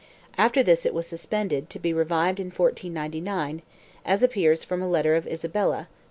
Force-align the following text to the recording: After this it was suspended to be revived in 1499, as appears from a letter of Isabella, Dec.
After 0.35 0.63
this 0.63 0.83
it 0.83 0.95
was 0.95 1.05
suspended 1.05 1.69
to 1.69 1.77
be 1.77 1.93
revived 1.93 2.39
in 2.39 2.47
1499, 2.47 3.61
as 4.03 4.23
appears 4.23 4.63
from 4.63 4.81
a 4.81 4.89
letter 4.89 5.13
of 5.13 5.27
Isabella, 5.27 5.87
Dec. 5.91 5.95